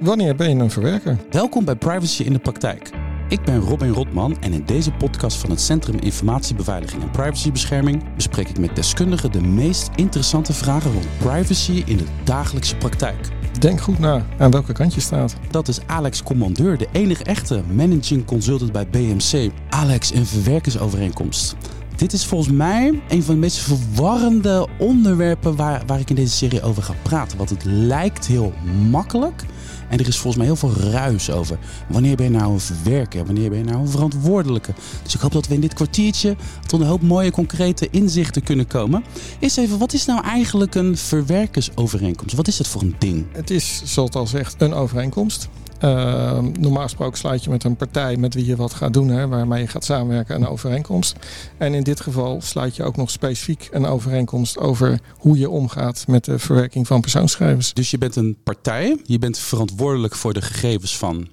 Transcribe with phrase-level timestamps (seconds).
[0.00, 1.18] Wanneer ben je een verwerker?
[1.30, 2.90] Welkom bij Privacy in de Praktijk.
[3.28, 8.48] Ik ben Robin Rotman en in deze podcast van het Centrum Informatiebeveiliging en Privacybescherming bespreek
[8.48, 13.28] ik met deskundigen de meest interessante vragen rond privacy in de dagelijkse praktijk.
[13.58, 15.36] Denk goed na aan welke kant je staat.
[15.50, 19.50] Dat is Alex Commandeur, de enige echte managing consultant bij BMC.
[19.68, 21.56] Alex, een verwerkersovereenkomst.
[21.96, 26.36] Dit is volgens mij een van de meest verwarrende onderwerpen waar, waar ik in deze
[26.36, 27.38] serie over ga praten.
[27.38, 28.52] Want het lijkt heel
[28.90, 29.44] makkelijk.
[29.88, 31.58] En er is volgens mij heel veel ruis over.
[31.88, 33.24] Wanneer ben je nou een verwerker?
[33.24, 34.72] Wanneer ben je nou een verantwoordelijke?
[35.02, 38.66] Dus ik hoop dat we in dit kwartiertje tot een hoop mooie concrete inzichten kunnen
[38.66, 39.04] komen.
[39.38, 42.36] Eerst even, wat is nou eigenlijk een verwerkersovereenkomst?
[42.36, 43.26] Wat is het voor een ding?
[43.32, 45.48] Het is, zoals al zegt, een overeenkomst.
[45.84, 49.28] Uh, normaal gesproken sluit je met een partij met wie je wat gaat doen, hè,
[49.28, 51.16] waarmee je gaat samenwerken, een overeenkomst.
[51.58, 56.04] En in dit geval sluit je ook nog specifiek een overeenkomst over hoe je omgaat
[56.06, 57.74] met de verwerking van persoonsgegevens.
[57.74, 61.28] Dus je bent een partij, je bent verantwoordelijk voor de gegevens van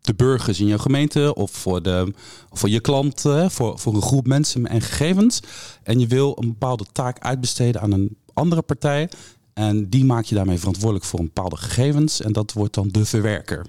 [0.00, 2.14] de burgers in jouw gemeente of voor, de,
[2.50, 5.40] voor je klanten, voor, voor een groep mensen en gegevens.
[5.82, 9.08] En je wil een bepaalde taak uitbesteden aan een andere partij.
[9.54, 12.20] En die maak je daarmee verantwoordelijk voor een bepaalde gegevens.
[12.20, 13.66] En dat wordt dan de verwerker.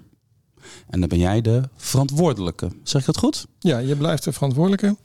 [0.90, 2.68] En dan ben jij de verantwoordelijke.
[2.84, 3.46] Zeg ik dat goed?
[3.60, 4.96] Ja, je blijft de verantwoordelijke.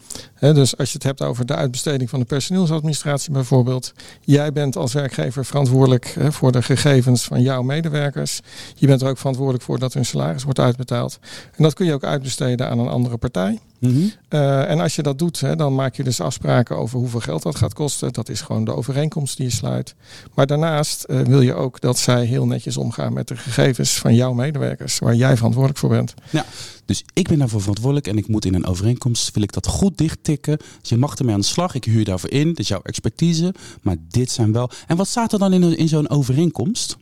[0.41, 3.93] dus als je het hebt over de uitbesteding van de personeelsadministratie bijvoorbeeld.
[4.21, 8.41] Jij bent als werkgever verantwoordelijk voor de gegevens van jouw medewerkers.
[8.75, 11.19] Je bent er ook verantwoordelijk voor dat hun salaris wordt uitbetaald.
[11.57, 13.59] En dat kun je ook uitbesteden aan een andere partij.
[13.79, 14.09] Mhm.
[14.29, 17.43] Eh, en als je dat doet, hè, dan maak je dus afspraken over hoeveel geld
[17.43, 18.13] dat gaat kosten.
[18.13, 19.95] Dat is gewoon de overeenkomst die je sluit.
[20.35, 24.15] Maar daarnaast eh, wil je ook dat zij heel netjes omgaan met de gegevens van
[24.15, 26.15] jouw medewerkers, waar jij verantwoordelijk voor bent.
[26.31, 26.45] Ja,
[26.85, 29.99] dus ik ben daarvoor verantwoordelijk en ik moet in een overeenkomst, wil ik dat goed
[29.99, 30.59] dichttikken.
[30.81, 33.55] Dus je mag ermee aan de slag, ik huur daarvoor in, dit is jouw expertise.
[33.83, 34.71] Maar dit zijn wel...
[34.87, 36.97] En wat staat er dan in, in zo'n overeenkomst?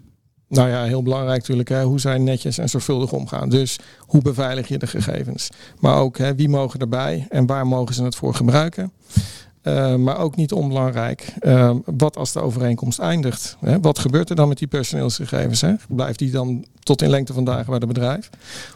[0.55, 1.69] Nou ja, heel belangrijk natuurlijk.
[1.69, 3.49] Hè, hoe zij netjes en zorgvuldig omgaan.
[3.49, 5.49] Dus hoe beveilig je de gegevens?
[5.79, 8.93] Maar ook hè, wie mogen erbij en waar mogen ze het voor gebruiken?
[9.63, 13.57] Uh, maar ook niet onbelangrijk, uh, wat als de overeenkomst eindigt?
[13.61, 13.81] Hè?
[13.81, 15.61] Wat gebeurt er dan met die personeelsgegevens?
[15.61, 15.75] Hè?
[15.89, 18.31] Blijft die dan tot in lengte van dagen bij het bedrijf?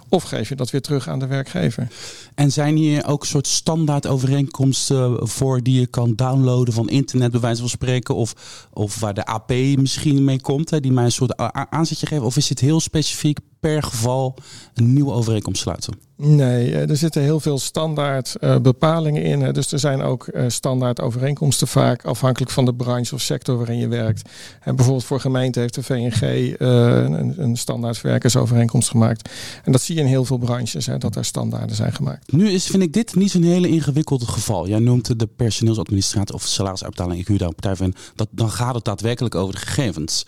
[0.08, 1.88] Of geef je dat weer terug aan de werkgever?
[2.34, 7.40] En zijn hier ook soort standaard overeenkomsten voor die je kan downloaden van internet, bij
[7.40, 8.14] wijze van spreken?
[8.14, 8.34] Of,
[8.72, 11.36] of waar de AP misschien mee komt, hè, die mij een soort
[11.70, 12.24] aanzetje geven?
[12.24, 14.34] Of is het heel specifiek per geval
[14.74, 15.94] een nieuwe overeenkomst sluiten?
[16.16, 19.52] Nee, eh, er zitten heel veel standaard uh, bepalingen in.
[19.52, 23.78] Dus er zijn ook uh, standaard overeenkomsten vaak afhankelijk van de branche of sector waarin
[23.78, 24.28] je werkt.
[24.60, 29.30] En bijvoorbeeld voor gemeente heeft de VNG uh, een, een standaard werkersovereenkomst gemaakt.
[29.64, 32.32] En dat zie je in heel veel branches, hè, dat er standaarden zijn gemaakt.
[32.32, 34.68] Nu is, vind ik dit niet zo'n hele ingewikkeld geval.
[34.68, 37.94] Jij noemt de personeelsadministratie of salarisuitbetaling, ik huur daar partij van.
[38.14, 40.26] Dat, dan gaat het daadwerkelijk over de gegevens.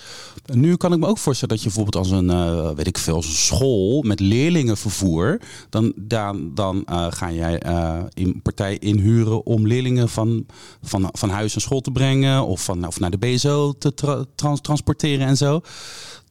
[0.53, 3.22] Nu kan ik me ook voorstellen dat je bijvoorbeeld als een, weet ik veel, een
[3.22, 10.08] school met leerlingenvervoer, dan, dan, dan uh, ga jij uh, een partij inhuren om leerlingen
[10.08, 10.47] van,
[10.82, 14.25] van, van huis naar school te brengen of, van, of naar de BSO te tra
[14.34, 15.60] trans transporteren en zo.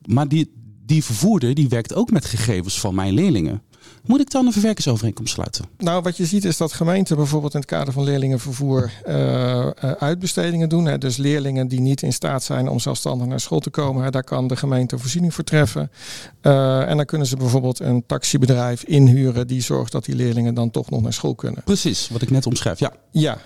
[0.05, 0.51] Maar die,
[0.89, 3.61] die vervoerder die werkt ook met gegevens van mijn leerlingen.
[4.05, 5.65] Moet ik dan een verwerkersovereenkomst sluiten?
[5.77, 9.67] Nou, wat je ziet is dat gemeenten bijvoorbeeld in het kader van leerlingenvervoer uh,
[9.99, 10.85] uitbestedingen doen.
[10.85, 10.97] Hè.
[10.97, 14.23] Dus leerlingen die niet in staat zijn om zelfstandig naar school te komen, hè, daar
[14.23, 15.91] kan de gemeente voorziening voor treffen.
[16.41, 20.71] Uh, en dan kunnen ze bijvoorbeeld een taxibedrijf inhuren die zorgt dat die leerlingen dan
[20.71, 21.63] toch nog naar school kunnen.
[21.63, 22.93] Precies, wat ik net omschrijf, ja.
[23.11, 23.37] Ja,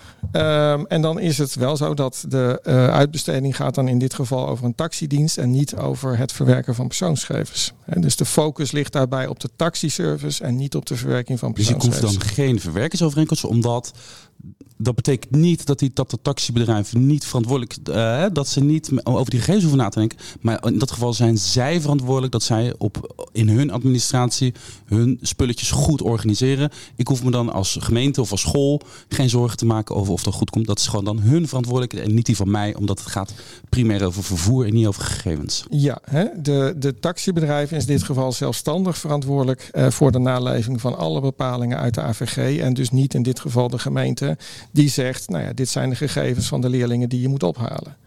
[0.73, 2.59] um, en dan is het wel zo dat de
[2.91, 6.87] uitbesteding gaat dan in dit geval over een taxidienst en niet over het verwerken van
[6.87, 7.73] persoonsgegevens.
[7.85, 11.51] Dus de focus ligt daarbij op de taxiservice en niet op de verwerking van.
[11.51, 13.93] Dus je hoeft dan geen verwerkersovereenkomst, omdat
[14.83, 19.29] dat betekent niet dat, die, dat de taxibedrijven niet verantwoordelijk uh, dat ze niet over
[19.29, 20.17] die gegevens hoeven na te denken.
[20.41, 24.53] Maar in dat geval zijn zij verantwoordelijk dat zij op, in hun administratie
[24.85, 26.69] hun spulletjes goed organiseren.
[26.95, 30.23] Ik hoef me dan als gemeente of als school geen zorgen te maken over of
[30.23, 30.67] dat goed komt.
[30.67, 33.33] Dat is gewoon dan hun verantwoordelijkheid en niet die van mij, omdat het gaat
[33.69, 35.63] primair over vervoer en niet over gegevens.
[35.69, 36.25] Ja, hè?
[36.41, 41.21] De, de taxibedrijven is in dit geval zelfstandig verantwoordelijk uh, voor de naleving van alle
[41.21, 44.32] bepalingen uit de AVG en dus niet in dit geval de gemeente
[44.71, 47.97] die zegt, nou ja, dit zijn de gegevens van de leerlingen die je moet ophalen.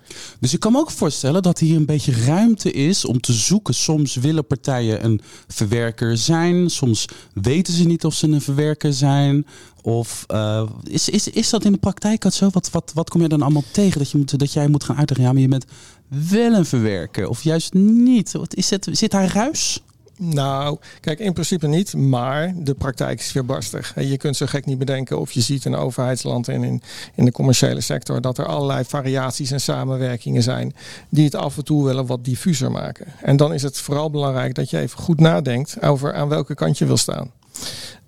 [0.40, 3.74] Dus ik kan me ook voorstellen dat hier een beetje ruimte is om te zoeken.
[3.74, 9.46] Soms willen partijen een verwerker zijn, soms weten ze niet of ze een verwerker zijn.
[9.82, 12.48] Of uh, is, is, is dat in de praktijk zo?
[12.52, 14.96] Wat, wat, wat kom je dan allemaal tegen dat, je moet, dat jij moet gaan
[14.96, 15.26] uitleggen?
[15.26, 15.64] Ja, maar je bent
[16.08, 18.32] wel een verwerker of juist niet.
[18.32, 19.80] Wat is het, zit daar ruis?
[20.18, 23.92] Nou, kijk, in principe niet, maar de praktijk is weerbarstig.
[23.96, 26.82] Je kunt zo gek niet bedenken of je ziet in overheidsland en in,
[27.14, 30.74] in de commerciële sector dat er allerlei variaties en samenwerkingen zijn
[31.08, 33.06] die het af en toe wel wat diffuser maken.
[33.22, 36.78] En dan is het vooral belangrijk dat je even goed nadenkt over aan welke kant
[36.78, 37.30] je wil staan.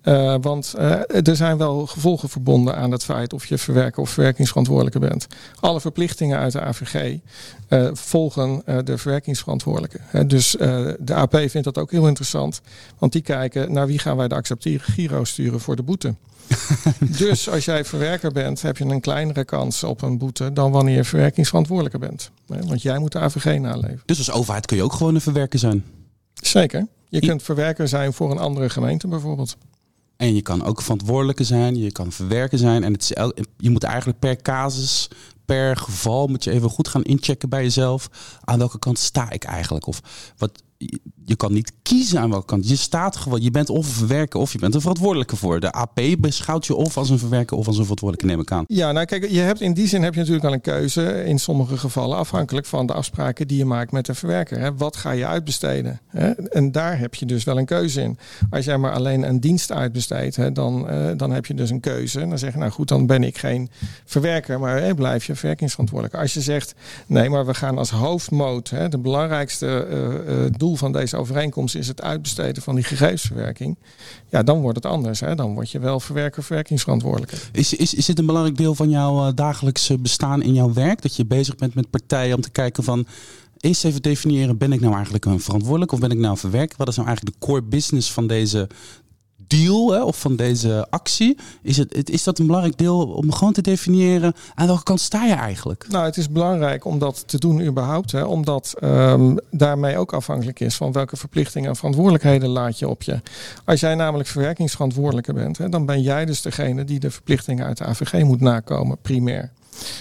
[0.08, 4.10] Uh, want uh, er zijn wel gevolgen verbonden aan het feit of je verwerker of
[4.10, 5.26] verwerkingsverantwoordelijke bent.
[5.60, 7.19] Alle verplichtingen uit de AVG
[7.69, 10.26] uh, volgen de verwerkingsverantwoordelijke.
[10.26, 10.50] dus
[10.99, 12.60] de AP vindt dat ook heel interessant,
[12.99, 16.14] want die kijken naar wie gaan wij de accepteren Giro sturen voor de boete.
[17.19, 20.96] dus als jij verwerker bent, heb je een kleinere kans op een boete dan wanneer
[20.96, 22.31] je verwerkingsverantwoordelijke bent.
[22.46, 24.02] Want jij moet de AVG naleven.
[24.05, 25.84] Dus als overheid kun je ook gewoon een verwerker zijn?
[26.34, 26.87] Zeker.
[27.08, 29.56] Je kunt verwerker zijn voor een andere gemeente bijvoorbeeld.
[30.19, 32.85] En je kan ook verantwoordelijke zijn, je kan verwerken zijn.
[32.85, 33.09] En het is
[33.56, 35.09] je moet eigenlijk per casus,
[35.44, 38.11] per geval, moet je even goed gaan inchecken bij jezelf.
[38.44, 39.87] Aan welke kant sta ik eigenlijk?
[39.87, 40.00] Of
[40.37, 40.62] wat,
[41.25, 42.69] je kan niet kiezen aan welke kant.
[42.69, 45.60] Je staat gewoon, je bent of een verwerker of je bent een verantwoordelijke voor.
[45.60, 48.64] De AP beschouwt je of als een verwerker of als een verantwoordelijke, neem ik aan.
[48.66, 51.38] Ja, nou kijk, je hebt in die zin heb je natuurlijk al een keuze in
[51.38, 54.58] sommige gevallen, afhankelijk van de afspraken die je maakt met de verwerker.
[54.60, 54.75] Hè.
[54.76, 56.00] Wat ga je uitbesteden?
[56.06, 56.30] Hè?
[56.30, 58.19] En daar heb je dus wel een keuze in.
[58.50, 62.28] Als jij maar alleen een dienst uitbesteedt, dan, uh, dan heb je dus een keuze.
[62.28, 63.70] dan zeg je, nou goed, dan ben ik geen
[64.04, 66.20] verwerker, maar hè, blijf je verwerkingsverantwoordelijk.
[66.20, 66.74] Als je zegt,
[67.06, 69.86] nee, maar we gaan als hoofdmoot, hè, de belangrijkste
[70.28, 73.79] uh, doel van deze overeenkomst is het uitbesteden van die gegevensverwerking.
[74.29, 75.20] Ja, dan wordt het anders.
[75.20, 75.35] Hè?
[75.35, 77.37] Dan word je wel verwerker verwerkingsverantwoordelijke.
[77.53, 81.03] Is, is, is dit een belangrijk deel van jouw uh, dagelijkse bestaan in jouw werk?
[81.03, 83.06] Dat je bezig bent met partijen om te kijken van
[83.61, 86.76] eerst even definiëren, ben ik nou eigenlijk een verantwoordelijk of ben ik nou een verwerker?
[86.76, 88.69] Wat is nou eigenlijk de core business van deze
[89.48, 91.36] deal hè, of van deze actie?
[91.62, 95.24] Is, het, is dat een belangrijk deel om gewoon te definiëren aan welke kant sta
[95.24, 95.86] je eigenlijk?
[95.88, 98.12] Nou, het is belangrijk om dat te doen überhaupt.
[98.12, 103.02] Hè, omdat um, daarmee ook afhankelijk is van welke verplichtingen en verantwoordelijkheden laat je op
[103.02, 103.20] je.
[103.64, 107.78] Als jij namelijk verwerkingsverantwoordelijke bent, hè, dan ben jij dus degene die de verplichtingen uit
[107.78, 109.52] de AVG moet nakomen, primair.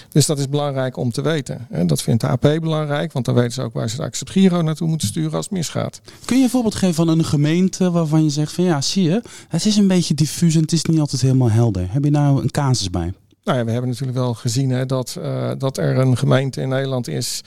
[0.09, 1.67] Dus dat is belangrijk om te weten.
[1.85, 4.61] Dat vindt de AP belangrijk, want dan weten ze ook waar ze de Accept Giro
[4.61, 6.01] naartoe moeten sturen als het misgaat.
[6.25, 9.21] Kun je een voorbeeld geven van een gemeente waarvan je zegt van ja, zie je,
[9.47, 11.87] het is een beetje diffuus en het is niet altijd helemaal helder.
[11.89, 13.13] Heb je nou een casus bij?
[13.47, 16.69] Nou ja, we hebben natuurlijk wel gezien hè, dat, uh, dat er een gemeente in
[16.69, 17.43] Nederland is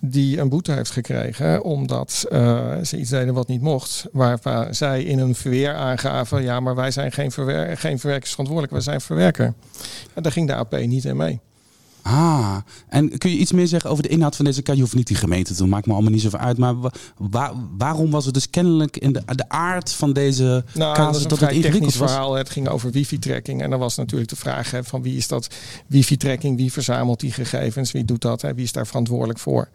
[0.00, 1.62] die een boete heeft gekregen.
[1.62, 4.06] omdat uh, ze iets deden wat niet mocht.
[4.12, 8.82] Waar zij in een verweer aangaven, ja, maar wij zijn geen, verwer geen verwerkersverantwoordelijk, wij
[8.82, 9.54] zijn verwerker.
[10.14, 11.40] En daar ging de AP niet in mee.
[12.02, 12.56] Ah,
[12.88, 14.76] en kun je iets meer zeggen over de inhoud van deze kaart?
[14.76, 16.58] Je hoeft niet die gemeente te doen, maakt me allemaal niet zoveel uit.
[16.58, 16.74] Maar
[17.78, 21.50] waarom was het dus kennelijk in de, de aard van deze nou, casus dat, het
[21.50, 22.10] ingewikkeld was?
[22.10, 22.34] verhaal.
[22.34, 23.62] Het ging over wifi-tracking.
[23.62, 25.48] En dan was natuurlijk de vraag hè, van wie is dat
[25.86, 26.56] wifi-tracking?
[26.56, 27.92] Wie verzamelt die gegevens?
[27.92, 28.42] Wie doet dat?
[28.42, 28.54] Hè?
[28.54, 29.68] Wie is daar verantwoordelijk voor?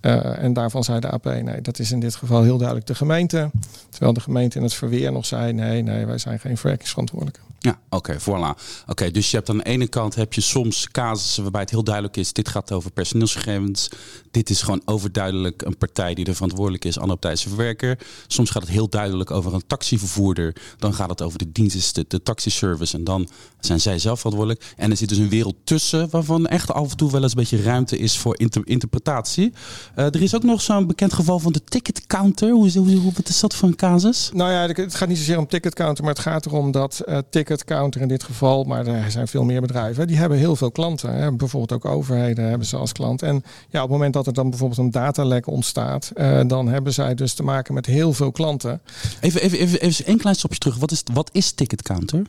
[0.00, 2.94] Uh, en daarvan zei de AP, nee, dat is in dit geval heel duidelijk de
[2.94, 3.50] gemeente.
[3.90, 7.40] Terwijl de gemeente in het verweer nog zei, nee, nee, wij zijn geen verwerkingsverantwoordelijke.
[7.64, 8.60] Ja, oké, okay, voilà.
[8.86, 11.84] Oké, dus je hebt aan de ene kant heb je soms casussen waarbij het heel
[11.84, 13.88] duidelijk is, dit gaat over personeelsgegevens.
[14.30, 17.98] Dit is gewoon overduidelijk een partij die er verantwoordelijk is, Anoptijse verwerker.
[18.26, 20.56] Soms gaat het heel duidelijk over een taxivervoerder.
[20.78, 22.96] Dan gaat het over de dienst, de, taxiservice.
[22.96, 23.28] En dan
[23.60, 24.74] zijn zij zelf verantwoordelijk.
[24.76, 27.38] En er zit dus een wereld tussen waarvan echt af en toe wel eens een
[27.38, 29.52] beetje ruimte is voor inter interpretatie.
[29.96, 32.50] Uh, er is ook nog zo'n bekend geval van de ticket counter.
[32.50, 34.30] Hoe, hoe, hoe, wat is dat voor een casus?
[34.32, 37.18] Nou ja, het gaat niet zozeer om ticket counter, maar het gaat erom dat uh,
[37.30, 40.70] ticket counter in dit geval, maar er zijn veel meer bedrijven, die hebben heel veel
[40.70, 41.14] klanten.
[41.14, 41.32] Hè.
[41.32, 43.22] Bijvoorbeeld ook overheden hebben ze als klant.
[43.22, 46.92] En ja, op het moment dat er dan bijvoorbeeld een datalek ontstaat, uh, dan hebben
[46.92, 48.80] zij dus te maken met heel veel klanten.
[49.20, 50.76] Even, even, even, even een klein stapje terug.
[50.76, 52.22] Wat is, wat is ticket counter?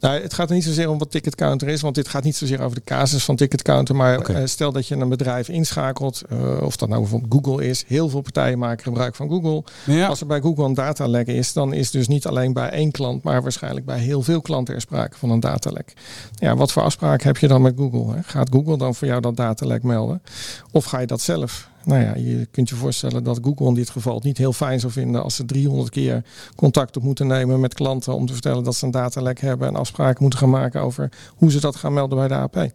[0.00, 2.60] Nou, het gaat er niet zozeer om wat ticketcounter is, want dit gaat niet zozeer
[2.60, 3.96] over de casus van ticketcounter.
[3.96, 4.40] Maar okay.
[4.40, 7.84] uh, stel dat je een bedrijf inschakelt, uh, of dat nou bijvoorbeeld Google is.
[7.86, 9.64] Heel veel partijen maken gebruik van Google.
[9.84, 10.06] Ja.
[10.06, 13.22] Als er bij Google een datalek is, dan is dus niet alleen bij één klant,
[13.22, 15.92] maar waarschijnlijk bij heel veel klanten er sprake van een datalek.
[16.34, 18.14] Ja, wat voor afspraak heb je dan met Google?
[18.14, 18.22] Hè?
[18.22, 20.22] Gaat Google dan voor jou dat datalek melden?
[20.70, 23.90] Of ga je dat zelf nou ja, je kunt je voorstellen dat Google in dit
[23.90, 26.24] geval het niet heel fijn zou vinden als ze 300 keer
[26.56, 29.76] contact op moeten nemen met klanten om te vertellen dat ze een datalek hebben en
[29.76, 32.66] afspraken moeten gaan maken over hoe ze dat gaan melden bij de AP.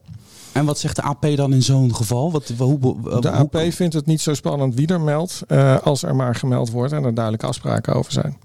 [0.51, 2.31] En wat zegt de AP dan in zo'n geval?
[2.31, 6.15] Wat, hoe, de AP vindt het niet zo spannend wie er meldt, uh, als er
[6.15, 8.38] maar gemeld wordt en er duidelijke afspraken over zijn.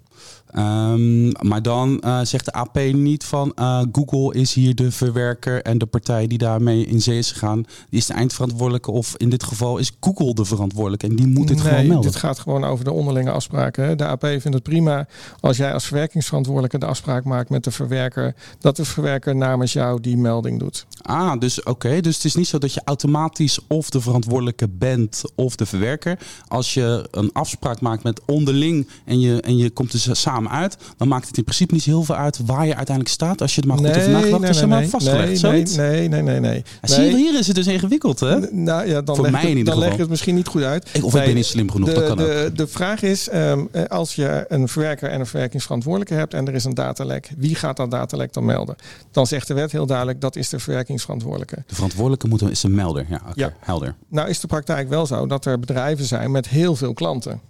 [0.51, 5.63] Ehm, maar dan uh, zegt de AP niet van uh, Google is hier de verwerker
[5.63, 8.91] en de partij die daarmee in zee is gegaan, die is de eindverantwoordelijke.
[8.91, 12.11] Of in dit geval is Google de verantwoordelijke en die moet dit nee, gewoon melden.
[12.11, 13.99] Dit gaat gewoon over de onderlinge afspraken.
[13.99, 15.07] De AP vindt het prima
[15.41, 20.01] als jij als verwerkingsverantwoordelijke de afspraak maakt met de verwerker, dat de verwerker namens jou
[20.01, 20.87] die melding doet.
[21.03, 22.01] Ah, dus oké.
[22.01, 26.19] Dus het is niet zo dat je automatisch of de verantwoordelijke bent of de verwerker.
[26.49, 31.09] Als je een afspraak maakt met onderling en je, en je komt samen uit, dan
[31.09, 33.41] maakt het in principe niet heel veel uit waar je uiteindelijk staat.
[33.41, 35.43] Als je het maar goed nee, over nagedacht, nee, nee, maar vastgelegd.
[35.43, 36.63] nee, nee, nee, nee, nee.
[36.83, 38.39] Zie je, hier is het dus ingewikkeld, hè?
[38.51, 40.89] Nou ja, dan Voor leg, mij in het, dan leg het misschien niet goed uit.
[40.93, 42.27] Ik- Of ik ben niet slim genoeg, de, dat kan ook.
[42.27, 46.47] de, de vraag is, ehm, eh, als je een verwerker en een verwerkingsverantwoordelijke hebt en
[46.49, 48.77] er is een datalek, wie gaat dat datalek dan melden?
[49.11, 51.63] Dan zegt de wet heel duidelijk, dat is de verwerkingsverantwoordelijke.
[51.67, 53.07] De verantwoordelijke moet, is een melder.
[53.09, 53.53] Ja, Ja.
[53.61, 53.95] helder.
[54.09, 57.41] Nou is de praktijk wel zo dat er bedrijven zijn met heel veel klanten.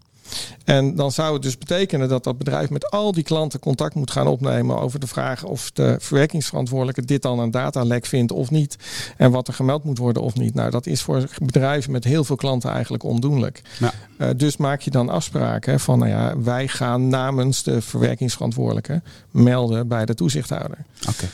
[0.64, 4.10] En dan zou het dus betekenen dat dat bedrijf met al die klanten contact moet
[4.10, 8.76] gaan opnemen over de vraag of de verwerkingsverantwoordelijke dit dan een datalek vindt of niet.
[9.16, 10.54] En wat er gemeld moet worden of niet.
[10.54, 13.62] Nou, dat is voor bedrijven met heel veel klanten eigenlijk ondoenlijk.
[13.78, 13.92] Ja.
[14.16, 19.88] Eh, dus maak je dan afspraken van, nou ja, wij gaan namens de verwerkingsverantwoordelijke melden
[19.88, 20.78] bij de toezichthouder.
[21.08, 21.28] Oké,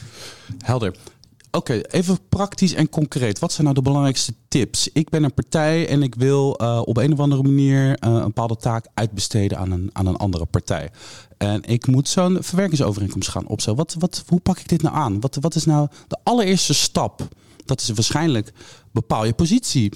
[0.58, 0.94] helder.
[1.56, 3.38] Oké, even praktisch en concreet.
[3.38, 4.88] Wat zijn nou de belangrijkste tips?
[4.92, 8.22] Ik ben een partij en ik wil eh, op een of andere manier eh, een
[8.22, 10.90] bepaalde taak uitbesteden aan een, aan een andere partij.
[11.36, 13.78] En ik moet zo'n verwerkingsovereenkomst gaan opstellen.
[13.78, 15.20] Wat, wat, hoe pak ik dit nou aan?
[15.20, 17.28] Wat, wat is nou de allereerste stap?
[17.64, 18.52] Dat is waarschijnlijk
[18.92, 19.92] bepaal je positie.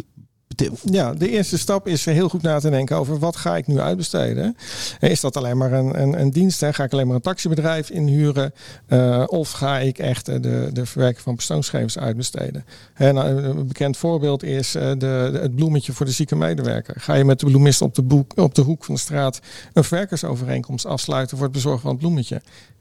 [0.84, 3.80] Ja, de eerste stap is heel goed na te denken over wat ga ik nu
[3.80, 4.56] uitbesteden.
[5.00, 6.60] Is dat alleen maar een, een, een dienst?
[6.60, 6.72] Hè?
[6.72, 8.52] Ga ik alleen maar een taxibedrijf inhuren?
[8.86, 12.64] Eh, of ga ik echt eh, de, de verwerking van persoonsgegevens uitbesteden?
[12.98, 16.94] Nou, een bekend voorbeeld is eh, de, de- het bloemetje voor de zieke medewerker.
[16.98, 19.40] Ga je met de bloemist op de, boek, op de hoek van de straat
[19.72, 22.40] een verwerkersovereenkomst afsluiten voor het bezorgen van het bloemetje?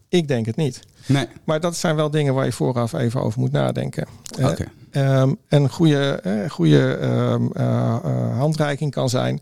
[0.09, 0.79] Ik denk het niet.
[1.05, 4.07] Nee, Maar dat zijn wel dingen waar je vooraf even over moet nadenken.
[4.37, 4.51] Eh.
[4.91, 9.41] Ehm, een goede, goede ehm, eh, eh, handreiking kan zijn.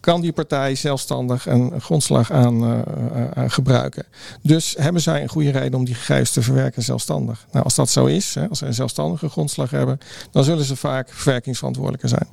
[0.00, 4.06] Kan die partij zelfstandig een grondslag aan, eh, aan gebruiken?
[4.42, 7.46] Dus hebben zij een goede reden om die gegevens te verwerken zelfstandig?
[7.52, 9.98] Nou, als dat zo is, hè, als ze een zelfstandige grondslag hebben,
[10.30, 12.28] dan zullen ze vaak verwerkingsverantwoordelijker zijn.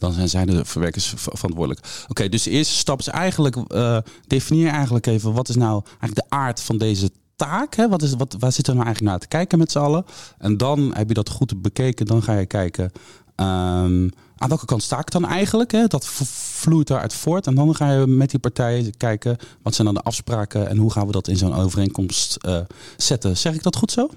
[0.00, 2.04] Dan zijn zij de verwerkers verantwoordelijk.
[2.08, 6.14] Oké, dus de eerste stap is eigenlijk eh, definieer eigenlijk even wat is nou eigenlijk
[6.14, 7.74] de aard van deze taak.
[7.74, 7.88] Hè?
[7.88, 10.04] Wat is, wat, waar zitten we nou eigenlijk naar te kijken met z'n allen?
[10.38, 12.06] En dan heb je dat goed bekeken.
[12.06, 12.92] Dan ga je kijken
[13.34, 15.72] ehm, aan welke kant sta ik dan eigenlijk.
[15.72, 15.86] Hè?
[15.86, 17.46] Dat vloeit daaruit voort.
[17.46, 20.92] En dan ga je met die partijen kijken wat zijn dan de afspraken en hoe
[20.92, 22.60] gaan we dat in zo'n overeenkomst eh,
[22.96, 23.36] zetten.
[23.36, 24.08] Zeg ik dat goed zo?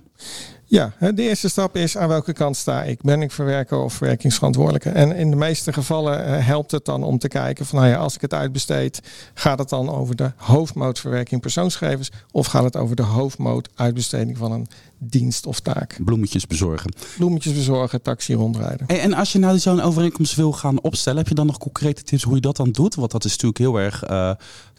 [0.74, 3.02] Ja, hè, de eerste stap is aan welke kant sta ik?
[3.02, 4.90] Ben ik verwerker of verwerkingsverantwoordelijke?
[4.90, 7.98] En in de meeste gevallen eh, helpt het dan om te kijken van nou ja,
[7.98, 9.02] als ik het uitbesteed,
[9.34, 14.38] gaat het dan over de hoofdmoot verwerking persoonsgegevens of gaat het over de hoofdmoot uitbesteding
[14.38, 15.98] van een dienst of taak?
[16.04, 16.94] Bloemetjes bezorgen.
[17.18, 18.88] Bloemetjes bezorgen, taxi rondrijden.
[18.88, 22.04] En, en als je nou zo'n overeenkomst wil gaan opstellen, heb je dan nog concrete
[22.04, 22.96] tips hoe je dat dan doet?
[22.96, 24.32] Want dat is natuurlijk heel erg eh,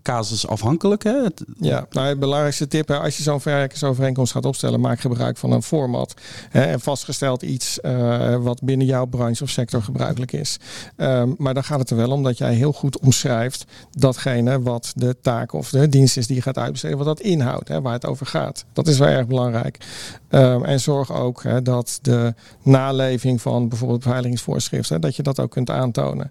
[0.04, 1.02] casusafhankelijk.
[1.02, 1.16] Hè?
[1.61, 5.52] Ja, nou, het belangrijkste tip, hè, als je zo'n verwerkingsovereenkomst gaat opstellen, maak gebruik van
[5.52, 6.14] een format.
[6.50, 10.58] Hè, en vastgesteld iets eh, wat binnen jouw branche of sector gebruikelijk is.
[10.96, 14.92] Ehm, maar dan gaat het er wel om dat jij heel goed omschrijft datgene wat
[14.96, 17.92] de taak of de dienst is die je gaat uitbesteden, wat dat inhoudt, hè, waar
[17.92, 18.64] het over gaat.
[18.73, 19.78] Dat is wel erg belangrijk.
[20.28, 25.50] Ehm, en zorg ook hè, dat de naleving van bijvoorbeeld beveiligingsvoorschriften, dat je dat ook
[25.50, 26.30] kunt aantonen.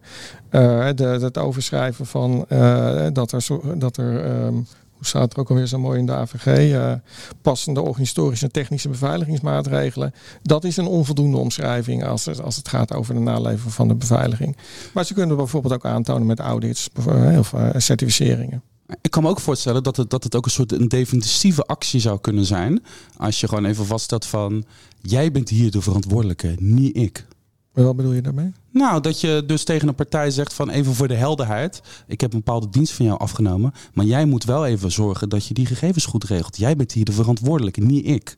[0.49, 3.45] Eh, de, het overschrijven van eh, dat er,
[3.77, 4.55] dat er ehm,
[5.03, 6.93] hoe staat er ook alweer zo mooi in de AVG, eh,
[7.41, 10.13] passende organisatorische en technische beveiligingsmaatregelen.
[10.41, 13.95] Dat is een onvoldoende omschrijving als het, als het gaat over de naleving van de
[13.95, 14.57] beveiliging.
[14.93, 16.89] Maar ze kunnen bijvoorbeeld ook aantonen met audits
[17.37, 18.61] of eh, certificeringen.
[19.01, 21.99] Ik kan me ook voorstellen dat het, dat het ook een soort een defensieve actie
[21.99, 22.83] zou kunnen zijn.
[23.17, 24.63] Als je gewoon even vaststelt van,
[25.01, 27.25] jij bent hier de verantwoordelijke, niet ik.
[27.73, 28.51] Maar wat bedoel je daarmee?
[28.71, 31.81] Nou, dat je dus tegen een partij zegt van even voor de helderheid.
[32.07, 33.73] Ik heb een bepaalde dienst van jou afgenomen.
[33.93, 36.57] Maar jij moet wel even zorgen dat je die gegevens goed regelt.
[36.57, 38.35] Jij bent hier de verantwoordelijke, niet ik.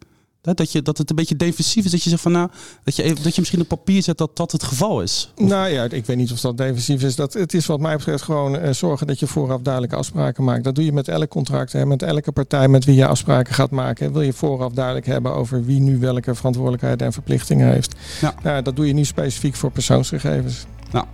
[0.53, 1.91] Dat, je, dat het een beetje defensief is.
[1.91, 2.49] Dat je zegt van nou,
[2.83, 5.31] dat je, even, dat je misschien op papier zet dat dat het geval is.
[5.35, 7.15] Nou ja, ik weet niet of dat defensief is.
[7.15, 10.63] Dat, het is wat mij betreft gewoon eh, zorgen dat je vooraf duidelijke afspraken maakt.
[10.63, 11.71] Dat doe je met elk contract.
[11.71, 11.85] Hè.
[11.85, 14.13] Met elke partij met wie je afspraken gaat maken.
[14.13, 17.95] Wil je vooraf duidelijk hebben over wie nu welke verantwoordelijkheid en verplichtingen heeft.
[18.21, 18.33] Ja.
[18.43, 20.65] Nou, dat doe je nu specifiek voor persoonsgegevens.
[20.91, 21.05] Nou,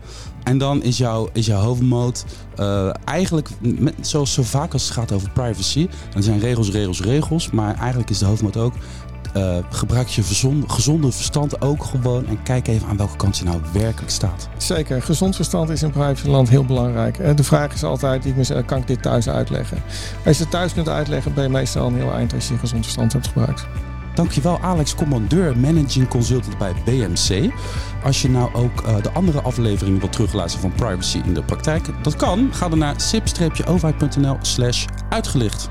[0.43, 4.91] en dan is jouw, is jouw hoofdmoot eh, eigenlijk, met, zoals zo vaak als het
[4.91, 5.87] gaat over privacy.
[6.13, 7.51] Dan zijn regels, regels, regels.
[7.51, 8.73] Maar eigenlijk is de hoofdmoot ook
[9.37, 10.23] Uh, gebruik je
[10.67, 14.49] gezonde verstand ook gewoon en kijk even aan welke kant je nou werkelijk staat.
[14.57, 17.37] Zeker, gezond verstand is in privacyland heel belangrijk.
[17.37, 19.77] De vraag is altijd, ik kan ik dit thuis uitleggen?
[20.25, 22.83] Als je het thuis kunt uitleggen, ben je meestal een heel eind als je gezond
[22.83, 23.67] verstand hebt gebruikt.
[24.13, 27.51] Dankjewel Alex Commandeur, Managing Consultant bij BMC.
[28.03, 32.03] Als je nou ook uh, de andere afleveringen wilt terugluisteren van Privacy in de praktijk,
[32.03, 32.49] dat kan.
[32.53, 35.69] Ga dan naar sip-overheid.nl slash uitgelicht.